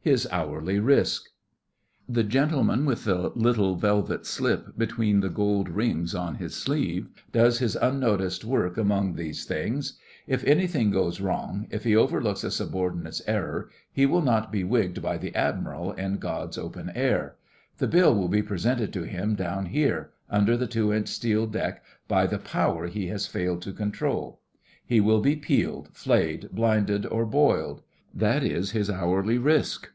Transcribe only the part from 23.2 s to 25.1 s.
failed to control. He